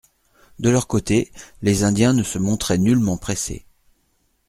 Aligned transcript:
De 0.57 0.71
leur 0.71 0.87
côté, 0.87 1.31
les 1.61 1.83
Indiens 1.83 2.11
ne 2.13 2.23
se 2.23 2.39
montraient 2.39 2.79
nullement 2.79 3.17
pressés. 3.17 3.67